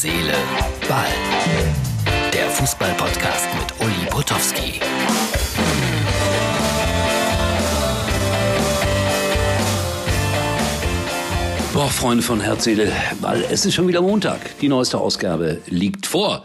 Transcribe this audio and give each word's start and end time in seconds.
Seele, 0.00 0.32
Ball. 0.88 1.08
Der 2.32 2.48
Fußball-Podcast 2.50 3.48
mit 3.58 3.84
Uli 3.84 4.08
Potowski. 4.08 4.78
Boah, 11.74 11.88
Freunde 11.88 12.22
von 12.22 12.40
Herz, 12.40 12.62
Seele, 12.62 12.92
Ball. 13.20 13.44
Es 13.50 13.66
ist 13.66 13.74
schon 13.74 13.88
wieder 13.88 14.00
Montag. 14.00 14.38
Die 14.60 14.68
neueste 14.68 14.98
Ausgabe 14.98 15.58
liegt 15.66 16.06
vor. 16.06 16.44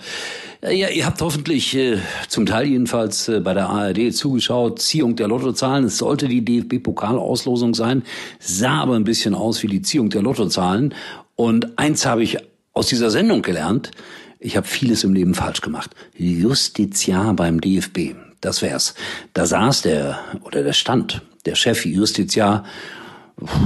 Ja, 0.63 0.89
ihr 0.89 1.05
habt 1.05 1.21
hoffentlich 1.21 1.75
äh, 1.75 1.99
zum 2.29 2.47
Teil 2.47 2.65
jedenfalls 2.65 3.27
äh, 3.27 3.39
bei 3.39 3.53
der 3.53 3.69
ARD 3.69 4.15
zugeschaut. 4.15 4.79
Ziehung 4.79 5.15
der 5.15 5.27
Lottozahlen. 5.27 5.85
Es 5.85 5.99
sollte 5.99 6.27
die 6.27 6.43
DFB-Pokalauslosung 6.43 7.75
sein, 7.75 8.01
sah 8.39 8.81
aber 8.81 8.95
ein 8.95 9.03
bisschen 9.03 9.35
aus 9.35 9.61
wie 9.61 9.67
die 9.67 9.83
Ziehung 9.83 10.09
der 10.09 10.23
Lottozahlen. 10.23 10.95
Und 11.35 11.77
eins 11.77 12.07
habe 12.07 12.23
ich 12.23 12.39
aus 12.73 12.87
dieser 12.87 13.11
Sendung 13.11 13.41
gelernt. 13.41 13.91
Ich 14.39 14.57
habe 14.57 14.67
vieles 14.67 15.03
im 15.03 15.13
Leben 15.13 15.35
falsch 15.35 15.61
gemacht. 15.61 15.91
Justiziar 16.17 17.33
beim 17.33 17.61
DFB. 17.61 18.15
Das 18.41 18.61
wär's. 18.61 18.93
Da 19.33 19.45
saß 19.45 19.83
der, 19.83 20.19
oder 20.43 20.63
der 20.63 20.73
stand, 20.73 21.21
der 21.45 21.55
Chef 21.55 21.85
Justiziar, 21.85 22.65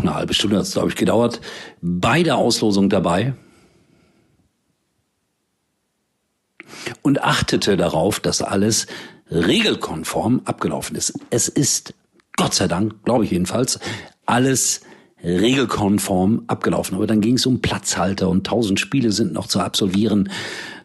eine 0.01 0.13
halbe 0.13 0.33
Stunde 0.33 0.57
hat 0.57 0.63
es, 0.63 0.73
glaube 0.73 0.89
ich, 0.89 0.95
gedauert, 0.95 1.41
bei 1.81 2.21
der 2.23 2.37
Auslosung 2.37 2.89
dabei 2.89 3.33
und 7.01 7.23
achtete 7.23 7.75
darauf, 7.75 8.19
dass 8.19 8.41
alles 8.41 8.87
regelkonform 9.31 10.41
abgelaufen 10.45 10.95
ist. 10.95 11.13
Es 11.29 11.47
ist, 11.47 11.93
Gott 12.35 12.53
sei 12.53 12.67
Dank, 12.67 13.03
glaube 13.03 13.25
ich 13.25 13.31
jedenfalls, 13.31 13.79
alles 14.25 14.81
regelkonform 15.23 16.43
abgelaufen. 16.47 16.95
Aber 16.95 17.07
dann 17.07 17.21
ging 17.21 17.35
es 17.35 17.45
um 17.45 17.61
Platzhalter 17.61 18.29
und 18.29 18.45
tausend 18.45 18.79
Spiele 18.79 19.11
sind 19.11 19.33
noch 19.33 19.47
zu 19.47 19.59
absolvieren, 19.59 20.29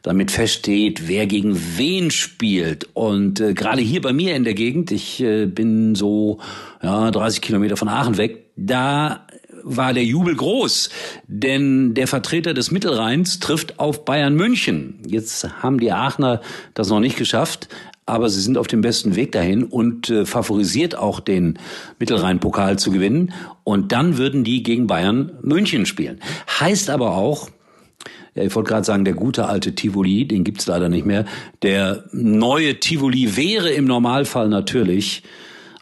damit 0.02 0.30
feststeht, 0.30 1.08
wer 1.08 1.26
gegen 1.26 1.58
wen 1.76 2.10
spielt. 2.10 2.88
Und 2.94 3.40
äh, 3.40 3.54
gerade 3.54 3.82
hier 3.82 4.00
bei 4.00 4.12
mir 4.12 4.34
in 4.34 4.44
der 4.44 4.54
Gegend, 4.54 4.90
ich 4.90 5.20
äh, 5.20 5.46
bin 5.46 5.94
so 5.94 6.38
ja, 6.82 7.10
30 7.10 7.40
Kilometer 7.40 7.76
von 7.76 7.88
Aachen 7.88 8.16
weg, 8.16 8.46
da 8.56 9.26
war 9.64 9.92
der 9.94 10.04
Jubel 10.04 10.34
groß, 10.34 10.90
denn 11.26 11.94
der 11.94 12.08
Vertreter 12.08 12.54
des 12.54 12.72
Mittelrheins 12.72 13.38
trifft 13.38 13.78
auf 13.78 14.04
Bayern 14.04 14.34
München. 14.34 14.98
Jetzt 15.06 15.62
haben 15.62 15.78
die 15.78 15.92
Aachener 15.92 16.40
das 16.74 16.88
noch 16.88 17.00
nicht 17.00 17.16
geschafft, 17.16 17.68
aber 18.06 18.28
sie 18.28 18.40
sind 18.40 18.58
auf 18.58 18.66
dem 18.66 18.80
besten 18.80 19.14
Weg 19.16 19.32
dahin 19.32 19.64
und 19.64 20.10
äh, 20.10 20.26
favorisiert 20.26 20.96
auch 20.96 21.20
den 21.20 21.58
Mittelrhein-Pokal 21.98 22.78
zu 22.78 22.90
gewinnen. 22.90 23.32
Und 23.64 23.92
dann 23.92 24.18
würden 24.18 24.44
die 24.44 24.62
gegen 24.62 24.86
Bayern 24.86 25.32
München 25.42 25.86
spielen. 25.86 26.20
Heißt 26.60 26.90
aber 26.90 27.16
auch, 27.16 27.48
ich 28.34 28.54
wollte 28.54 28.68
gerade 28.68 28.84
sagen, 28.84 29.04
der 29.04 29.14
gute 29.14 29.46
alte 29.46 29.74
Tivoli, 29.74 30.26
den 30.26 30.42
gibt's 30.42 30.66
leider 30.66 30.88
nicht 30.88 31.04
mehr. 31.04 31.26
Der 31.62 32.04
neue 32.12 32.80
Tivoli 32.80 33.36
wäre 33.36 33.70
im 33.70 33.84
Normalfall 33.84 34.48
natürlich 34.48 35.22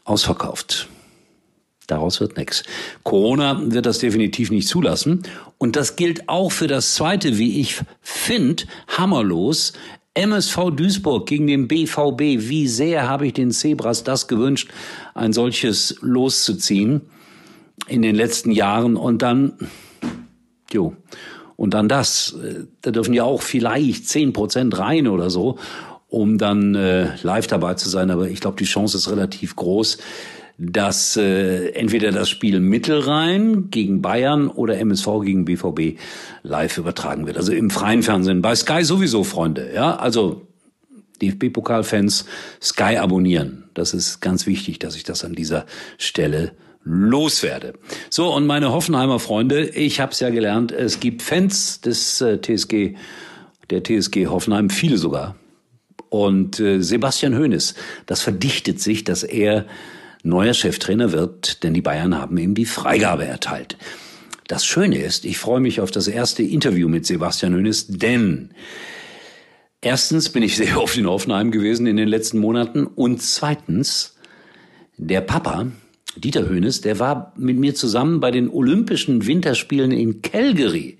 ausverkauft. 0.04 0.88
Daraus 1.86 2.20
wird 2.20 2.36
nichts. 2.36 2.62
Corona 3.02 3.60
wird 3.72 3.86
das 3.86 3.98
definitiv 3.98 4.50
nicht 4.50 4.68
zulassen. 4.68 5.22
Und 5.58 5.76
das 5.76 5.96
gilt 5.96 6.28
auch 6.28 6.52
für 6.52 6.66
das 6.66 6.94
zweite, 6.94 7.38
wie 7.38 7.60
ich 7.60 7.80
finde, 8.00 8.64
hammerlos 8.88 9.72
MSV 10.14 10.70
Duisburg 10.74 11.26
gegen 11.26 11.46
den 11.46 11.68
BVB. 11.68 12.20
Wie 12.48 12.66
sehr 12.66 13.08
habe 13.08 13.26
ich 13.26 13.32
den 13.32 13.52
Zebras 13.52 14.04
das 14.04 14.28
gewünscht, 14.28 14.70
ein 15.14 15.32
solches 15.32 15.96
loszuziehen 16.00 17.02
in 17.86 18.02
den 18.02 18.14
letzten 18.14 18.50
Jahren 18.50 18.96
und 18.96 19.22
dann, 19.22 19.52
jo, 20.72 20.94
und 21.56 21.74
dann 21.74 21.88
das. 21.88 22.36
Da 22.82 22.90
dürfen 22.90 23.14
ja 23.14 23.24
auch 23.24 23.42
vielleicht 23.42 24.08
zehn 24.08 24.32
Prozent 24.32 24.78
rein 24.78 25.06
oder 25.06 25.30
so, 25.30 25.58
um 26.08 26.38
dann 26.38 26.74
äh, 26.74 27.16
live 27.22 27.46
dabei 27.46 27.74
zu 27.74 27.88
sein. 27.88 28.10
Aber 28.10 28.28
ich 28.28 28.40
glaube, 28.40 28.56
die 28.56 28.64
Chance 28.64 28.96
ist 28.96 29.10
relativ 29.10 29.56
groß 29.56 29.98
dass 30.62 31.16
äh, 31.16 31.70
entweder 31.70 32.12
das 32.12 32.28
Spiel 32.28 32.60
Mittelrhein 32.60 33.70
gegen 33.70 34.02
Bayern 34.02 34.48
oder 34.48 34.78
MSV 34.78 35.06
gegen 35.24 35.46
BVB 35.46 35.98
live 36.42 36.76
übertragen 36.76 37.26
wird. 37.26 37.38
Also 37.38 37.52
im 37.52 37.70
freien 37.70 38.02
Fernsehen. 38.02 38.42
Bei 38.42 38.54
Sky 38.54 38.84
sowieso, 38.84 39.24
Freunde. 39.24 39.70
Ja, 39.74 39.96
also 39.96 40.46
DFB-Pokalfans 41.22 42.26
Sky 42.60 42.98
abonnieren. 42.98 43.70
Das 43.72 43.94
ist 43.94 44.20
ganz 44.20 44.46
wichtig, 44.46 44.78
dass 44.78 44.96
ich 44.96 45.04
das 45.04 45.24
an 45.24 45.32
dieser 45.32 45.64
Stelle 45.96 46.52
loswerde. 46.84 47.72
So, 48.10 48.34
und 48.34 48.46
meine 48.46 48.70
Hoffenheimer 48.70 49.18
Freunde, 49.18 49.64
ich 49.66 49.98
habe 49.98 50.12
es 50.12 50.20
ja 50.20 50.28
gelernt, 50.28 50.72
es 50.72 51.00
gibt 51.00 51.22
Fans 51.22 51.80
des 51.80 52.20
äh, 52.20 52.38
TSG, 52.38 52.96
der 53.70 53.82
TSG 53.82 54.26
Hoffenheim, 54.26 54.68
viele 54.68 54.98
sogar. 54.98 55.36
Und 56.10 56.60
äh, 56.60 56.82
Sebastian 56.82 57.38
Hoeneß, 57.38 57.74
das 58.04 58.20
verdichtet 58.20 58.78
sich, 58.80 59.04
dass 59.04 59.22
er 59.22 59.64
neuer 60.22 60.54
Cheftrainer 60.54 61.12
wird, 61.12 61.62
denn 61.62 61.74
die 61.74 61.82
Bayern 61.82 62.16
haben 62.16 62.36
ihm 62.38 62.54
die 62.54 62.66
Freigabe 62.66 63.24
erteilt. 63.24 63.76
Das 64.46 64.66
Schöne 64.66 64.98
ist, 64.98 65.24
ich 65.24 65.38
freue 65.38 65.60
mich 65.60 65.80
auf 65.80 65.90
das 65.90 66.08
erste 66.08 66.42
Interview 66.42 66.88
mit 66.88 67.06
Sebastian 67.06 67.54
Hönes, 67.54 67.86
denn 67.86 68.50
erstens 69.80 70.28
bin 70.30 70.42
ich 70.42 70.56
sehr 70.56 70.80
oft 70.82 70.96
in 70.96 71.06
Hoffenheim 71.06 71.50
gewesen 71.50 71.86
in 71.86 71.96
den 71.96 72.08
letzten 72.08 72.38
Monaten 72.38 72.86
und 72.86 73.22
zweitens, 73.22 74.16
der 74.96 75.20
Papa, 75.20 75.66
Dieter 76.16 76.48
Hönes, 76.48 76.80
der 76.80 76.98
war 76.98 77.32
mit 77.36 77.58
mir 77.58 77.74
zusammen 77.74 78.20
bei 78.20 78.32
den 78.32 78.48
Olympischen 78.48 79.26
Winterspielen 79.26 79.92
in 79.92 80.22
Calgary. 80.22 80.98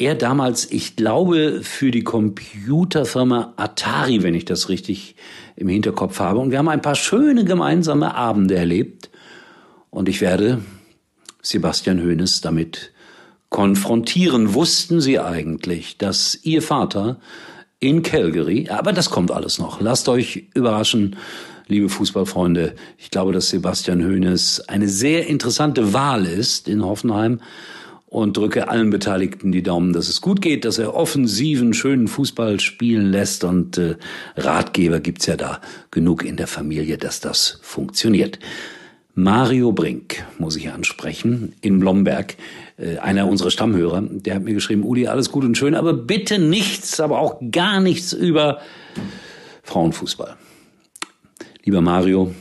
Er 0.00 0.14
damals, 0.14 0.72
ich 0.72 0.96
glaube, 0.96 1.60
für 1.62 1.90
die 1.90 2.02
Computerfirma 2.02 3.52
Atari, 3.58 4.22
wenn 4.22 4.32
ich 4.32 4.46
das 4.46 4.70
richtig 4.70 5.14
im 5.56 5.68
Hinterkopf 5.68 6.20
habe. 6.20 6.38
Und 6.38 6.50
wir 6.50 6.56
haben 6.56 6.70
ein 6.70 6.80
paar 6.80 6.94
schöne 6.94 7.44
gemeinsame 7.44 8.14
Abende 8.14 8.56
erlebt. 8.56 9.10
Und 9.90 10.08
ich 10.08 10.22
werde 10.22 10.62
Sebastian 11.42 12.02
Hoeneß 12.02 12.40
damit 12.40 12.92
konfrontieren. 13.50 14.54
Wussten 14.54 15.02
Sie 15.02 15.18
eigentlich, 15.18 15.98
dass 15.98 16.38
Ihr 16.44 16.62
Vater 16.62 17.20
in 17.78 18.02
Calgary, 18.02 18.70
aber 18.70 18.94
das 18.94 19.10
kommt 19.10 19.30
alles 19.30 19.58
noch. 19.58 19.82
Lasst 19.82 20.08
euch 20.08 20.48
überraschen, 20.54 21.16
liebe 21.66 21.90
Fußballfreunde. 21.90 22.74
Ich 22.96 23.10
glaube, 23.10 23.34
dass 23.34 23.50
Sebastian 23.50 24.02
Hoeneß 24.02 24.62
eine 24.66 24.88
sehr 24.88 25.26
interessante 25.26 25.92
Wahl 25.92 26.24
ist 26.24 26.68
in 26.68 26.82
Hoffenheim 26.82 27.40
und 28.10 28.36
drücke 28.36 28.68
allen 28.68 28.90
Beteiligten 28.90 29.52
die 29.52 29.62
Daumen, 29.62 29.92
dass 29.92 30.08
es 30.08 30.20
gut 30.20 30.42
geht, 30.42 30.64
dass 30.64 30.78
er 30.78 30.94
offensiven, 30.94 31.72
schönen 31.72 32.08
Fußball 32.08 32.58
spielen 32.58 33.10
lässt 33.10 33.44
und 33.44 33.78
äh, 33.78 33.96
Ratgeber 34.36 34.98
gibt's 34.98 35.26
ja 35.26 35.36
da 35.36 35.60
genug 35.92 36.24
in 36.24 36.36
der 36.36 36.48
Familie, 36.48 36.98
dass 36.98 37.20
das 37.20 37.60
funktioniert. 37.62 38.40
Mario 39.14 39.70
Brink 39.70 40.24
muss 40.38 40.56
ich 40.56 40.70
ansprechen 40.72 41.54
in 41.60 41.78
Blomberg, 41.78 42.34
äh, 42.78 42.98
einer 42.98 43.28
unserer 43.28 43.52
Stammhörer, 43.52 44.02
der 44.02 44.34
hat 44.34 44.42
mir 44.42 44.54
geschrieben, 44.54 44.82
Uli, 44.82 45.06
alles 45.06 45.30
gut 45.30 45.44
und 45.44 45.56
schön, 45.56 45.76
aber 45.76 45.92
bitte 45.92 46.40
nichts, 46.40 46.98
aber 46.98 47.20
auch 47.20 47.40
gar 47.52 47.80
nichts 47.80 48.12
über 48.12 48.60
Frauenfußball. 49.62 50.36
Lieber 51.62 51.80
Mario, 51.80 52.34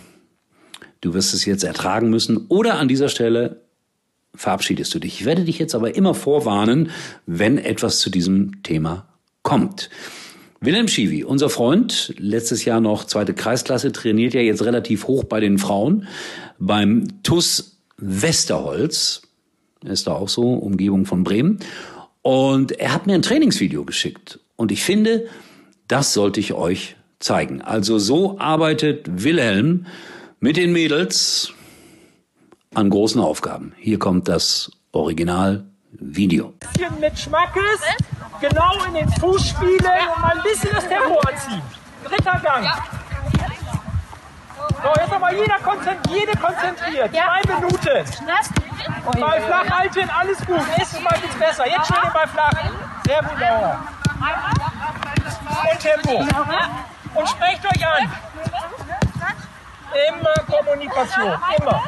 du 1.01 1.13
wirst 1.13 1.36
es 1.36 1.46
jetzt 1.46 1.63
ertragen 1.63 2.09
müssen 2.09 2.47
oder 2.47 2.80
an 2.80 2.88
dieser 2.88 3.09
Stelle 3.09 3.69
verabschiedest 4.39 4.94
du 4.95 5.00
dich. 5.00 5.19
Ich 5.19 5.25
werde 5.25 5.44
dich 5.44 5.59
jetzt 5.59 5.75
aber 5.75 5.95
immer 5.95 6.13
vorwarnen, 6.13 6.91
wenn 7.25 7.57
etwas 7.57 8.00
zu 8.00 8.09
diesem 8.09 8.63
Thema 8.63 9.05
kommt. 9.44 9.89
Wilhelm 10.61 10.88
Schiwi, 10.88 11.25
unser 11.25 11.50
Freund, 11.50 12.13
letztes 12.17 12.63
Jahr 12.63 12.79
noch 12.79 13.03
zweite 13.03 13.33
Kreisklasse, 13.33 13.91
trainiert 13.91 14.33
ja 14.33 14.41
jetzt 14.41 14.63
relativ 14.63 15.07
hoch 15.07 15.25
bei 15.25 15.41
den 15.41 15.57
Frauen 15.57 16.07
beim 16.57 17.22
TUS 17.23 17.81
Westerholz. 17.97 19.23
Ist 19.83 20.07
da 20.07 20.13
auch 20.13 20.29
so, 20.29 20.53
Umgebung 20.53 21.06
von 21.06 21.25
Bremen. 21.25 21.59
Und 22.21 22.71
er 22.74 22.94
hat 22.94 23.07
mir 23.07 23.15
ein 23.15 23.21
Trainingsvideo 23.21 23.83
geschickt. 23.83 24.39
Und 24.56 24.71
ich 24.71 24.83
finde, 24.83 25.27
das 25.89 26.13
sollte 26.13 26.39
ich 26.39 26.53
euch 26.53 26.95
zeigen. 27.19 27.62
Also 27.62 28.00
so 28.00 28.39
arbeitet 28.39 29.24
Wilhelm 29.24 29.86
mit 30.39 30.56
den 30.56 30.71
Mädels 30.71 31.53
an 32.75 32.89
großen 32.89 33.21
Aufgaben. 33.21 33.74
Hier 33.77 33.98
kommt 34.00 34.27
das 34.27 34.71
Original-Video. 34.92 36.54
Bisschen 36.74 37.00
mit 37.00 37.18
Schmackes, 37.18 37.81
genau 38.39 38.83
in 38.88 38.94
den 38.94 39.10
Fußspielen 39.13 39.77
und 39.77 40.21
mal 40.21 40.38
ein 40.38 40.44
bisschen 40.44 40.69
das 40.74 40.88
Tempo 40.88 41.19
anziehen. 41.19 41.62
Dritter 42.04 42.39
Gang. 42.39 42.68
So, 44.81 45.01
jetzt 45.01 45.12
nochmal 45.12 45.36
jeder 45.36 45.57
konzentri 45.60 46.19
jede 46.19 46.38
konzentriert. 46.38 47.12
Zwei 47.12 47.42
Minuten. 47.54 49.19
Ball 49.19 49.42
flach 49.42 49.69
halten, 49.69 50.10
alles 50.10 50.38
gut. 50.45 50.62
Nächstes 50.77 51.01
Mal 51.01 51.19
geht's 51.22 51.36
besser. 51.36 51.68
Jetzt 51.68 51.88
schön 51.88 52.01
den 52.01 52.13
Ball 52.13 52.27
flach. 52.27 52.51
Sehr 53.06 53.22
gut. 53.22 53.31
Und 55.72 55.80
Tempo. 55.80 56.24
Und 57.15 57.30
sprecht 57.30 57.65
euch 57.65 57.88
an. 57.88 58.12
Immer 60.07 60.33
Kommunikation. 60.57 61.38
Immer. 61.57 61.83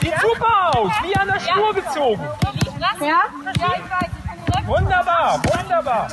Sieht 0.00 0.14
super 0.20 0.90
Spur 1.40 1.74
gezogen. 1.74 2.22
Ja? 3.00 3.06
Ja, 3.06 3.22
ich 3.56 3.90
weiß. 3.90 4.66
Wunderbar, 4.66 5.42
wunderbar. 5.44 6.08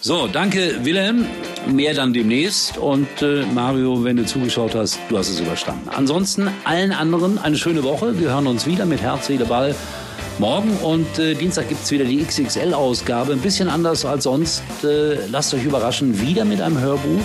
So, 0.00 0.26
danke 0.26 0.84
Wilhelm. 0.84 1.26
Mehr 1.66 1.94
dann 1.94 2.12
demnächst. 2.12 2.76
Und 2.76 3.22
äh, 3.22 3.44
Mario, 3.54 4.02
wenn 4.02 4.16
du 4.16 4.26
zugeschaut 4.26 4.74
hast, 4.74 4.98
du 5.08 5.16
hast 5.16 5.28
es 5.28 5.38
überstanden. 5.38 5.88
Ansonsten 5.90 6.50
allen 6.64 6.92
anderen 6.92 7.38
eine 7.38 7.56
schöne 7.56 7.84
Woche. 7.84 8.18
Wir 8.18 8.30
hören 8.30 8.48
uns 8.48 8.66
wieder 8.66 8.84
mit 8.84 9.00
Herz, 9.00 9.28
Seele, 9.28 9.44
Ball 9.44 9.76
morgen. 10.38 10.76
Und 10.78 11.18
äh, 11.18 11.34
Dienstag 11.34 11.68
gibt 11.68 11.82
es 11.84 11.90
wieder 11.90 12.04
die 12.04 12.22
XXL-Ausgabe. 12.24 13.32
Ein 13.32 13.40
bisschen 13.40 13.68
anders 13.68 14.04
als 14.04 14.24
sonst. 14.24 14.62
Äh, 14.84 15.26
lasst 15.30 15.54
euch 15.54 15.64
überraschen. 15.64 16.20
Wieder 16.20 16.44
mit 16.44 16.60
einem 16.60 16.80
Hörbuch 16.80 17.24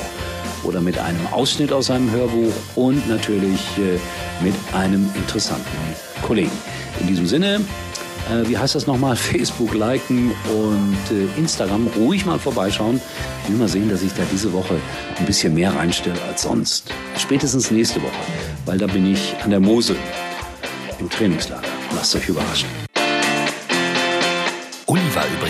oder 0.64 0.82
mit 0.82 0.98
einem 0.98 1.26
Ausschnitt 1.32 1.72
aus 1.72 1.90
einem 1.90 2.12
Hörbuch 2.12 2.54
und 2.76 3.08
natürlich 3.08 3.62
äh, 3.78 4.44
mit 4.44 4.56
einem 4.74 5.10
interessanten 5.16 5.78
Kollegen. 6.22 6.52
In 7.00 7.08
diesem 7.08 7.28
Sinne, 7.28 7.62
äh, 8.30 8.48
wie 8.48 8.58
heißt 8.58 8.76
das 8.76 8.88
nochmal? 8.88 9.16
Facebook 9.18 9.74
liken 9.74 10.32
und 10.50 10.98
äh, 11.12 11.40
Instagram 11.40 11.88
ruhig 11.98 12.26
mal 12.26 12.40
vorbeischauen. 12.40 13.00
Ich 13.44 13.50
will 13.50 13.58
mal 13.58 13.68
sehen, 13.68 13.90
dass 13.90 14.02
ich 14.02 14.14
da 14.14 14.24
diese 14.32 14.52
Woche 14.54 14.76
ein 15.18 15.26
bisschen 15.26 15.54
mehr 15.54 15.74
reinstelle 15.74 16.22
als 16.28 16.44
sonst. 16.44 16.92
Spätestens 17.18 17.72
nächste 17.72 18.02
Woche, 18.02 18.12
weil 18.66 18.78
da 18.78 18.88
bin 18.88 19.12
ich 19.12 19.36
an 19.44 19.52
der 19.52 19.60
Mosel 19.60 19.96
im 21.00 21.10
Trainingslager. 21.10 21.68
Lasst 21.96 22.16
euch 22.16 22.28
überraschen. 22.28 22.87